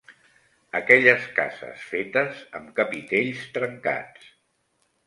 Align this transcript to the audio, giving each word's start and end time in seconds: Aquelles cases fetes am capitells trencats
Aquelles 0.79 1.27
cases 1.35 1.85
fetes 1.91 2.41
am 2.61 2.67
capitells 2.81 3.47
trencats 3.61 4.35